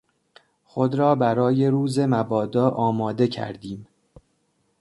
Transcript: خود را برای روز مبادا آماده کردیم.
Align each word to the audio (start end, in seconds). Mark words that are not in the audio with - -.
خود 0.63 0.95
را 0.95 1.15
برای 1.15 1.67
روز 1.67 1.99
مبادا 1.99 2.69
آماده 2.69 3.27
کردیم. 3.27 3.87